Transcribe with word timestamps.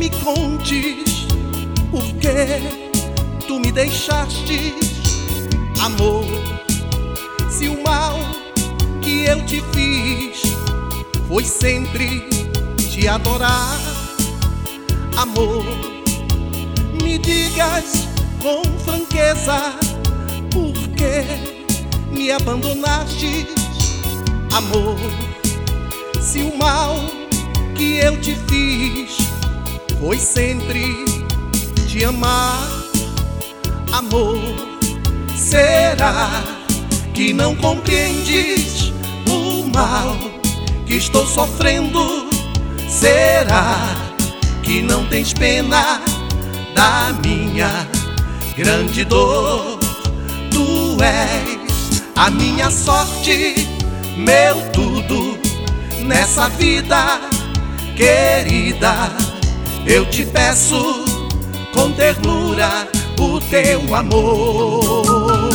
me 0.00 0.08
contes 0.08 1.26
por 1.90 2.02
que 2.14 2.58
tu 3.46 3.60
me 3.60 3.70
deixaste, 3.70 4.74
amor. 5.78 6.24
Se 7.50 7.68
o 7.68 7.82
mal 7.82 8.18
que 9.02 9.26
eu 9.26 9.44
te 9.44 9.62
fiz 9.74 10.54
foi 11.28 11.44
sempre 11.44 12.26
te 12.90 13.06
adorar, 13.06 13.78
amor. 15.18 15.66
Me 17.02 17.18
digas 17.18 18.08
com 18.40 18.62
franqueza 18.82 19.74
por 20.50 20.72
que 20.96 21.26
me 22.10 22.30
abandonaste, 22.30 23.46
amor. 24.50 24.96
Se 26.22 26.40
o 26.40 26.56
mal 26.56 26.96
que 27.76 27.98
eu 27.98 28.18
te 28.18 28.34
fiz 28.48 29.29
foi 30.00 30.18
sempre 30.18 31.04
te 31.86 32.02
amar, 32.04 32.66
amor. 33.92 34.40
Será 35.36 36.42
que 37.12 37.34
não 37.34 37.54
compreendes 37.54 38.92
o 39.28 39.66
mal 39.68 40.16
que 40.86 40.94
estou 40.94 41.26
sofrendo? 41.26 42.30
Será 42.88 43.78
que 44.62 44.80
não 44.80 45.04
tens 45.06 45.34
pena 45.34 46.00
da 46.74 47.12
minha 47.22 47.86
grande 48.56 49.04
dor? 49.04 49.78
Tu 50.50 50.96
és 51.02 52.02
a 52.16 52.30
minha 52.30 52.70
sorte, 52.70 53.68
meu 54.16 54.56
tudo 54.72 55.38
nessa 56.06 56.48
vida 56.48 57.20
querida. 57.96 59.39
Eu 59.86 60.06
te 60.06 60.24
peço 60.26 61.04
com 61.72 61.90
ternura 61.92 62.88
o 63.18 63.40
teu 63.40 63.94
amor. 63.94 65.50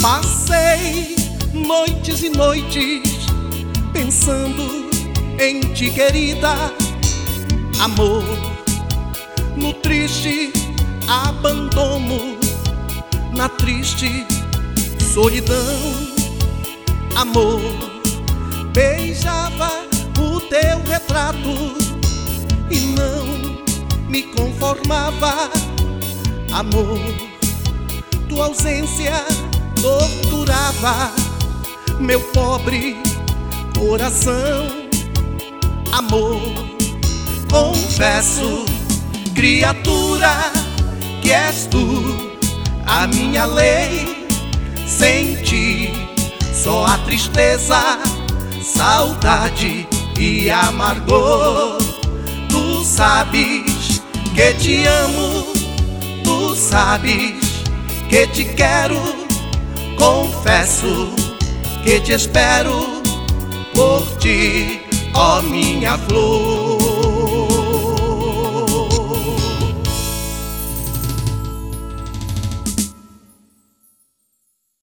Passei 0.00 1.16
noites 1.52 2.22
e 2.22 2.30
noites 2.30 3.28
pensando 3.92 4.88
em 5.38 5.60
ti, 5.74 5.90
querida, 5.90 6.72
amor, 7.78 8.24
no 9.58 9.72
triste 9.74 10.52
abandono, 11.08 12.38
na 13.36 13.48
triste 13.48 14.26
solidão, 15.12 15.56
amor, 17.16 17.60
beijava 18.72 19.70
o 20.18 20.40
teu 20.40 20.82
retrato 20.88 21.74
e 22.70 22.80
não 22.96 24.08
me 24.08 24.22
conformava, 24.22 25.50
amor, 26.52 26.98
tua 28.28 28.46
ausência 28.46 29.24
torturava 29.80 31.12
meu 32.00 32.20
pobre 32.32 32.96
coração, 33.78 34.66
amor. 35.92 36.40
Confesso, 37.50 38.64
criatura, 39.38 40.50
que 41.22 41.32
és 41.32 41.66
tu 41.66 41.86
a 42.84 43.06
minha 43.06 43.44
lei. 43.46 44.26
Sem 44.84 45.36
ti, 45.44 45.92
só 46.52 46.84
a 46.86 46.98
tristeza, 46.98 48.00
saudade 48.60 49.86
e 50.18 50.50
amargor. 50.50 51.78
Tu 52.48 52.84
sabes 52.84 54.02
que 54.34 54.54
te 54.54 54.88
amo, 54.88 55.46
tu 56.24 56.56
sabes 56.56 57.62
que 58.08 58.26
te 58.26 58.44
quero 58.44 59.00
confesso 59.96 61.10
que 61.84 62.00
te 62.00 62.14
espero 62.14 63.02
por 63.72 64.02
ti, 64.18 64.80
ó 65.14 65.42
minha 65.42 65.96
flor. 65.98 66.77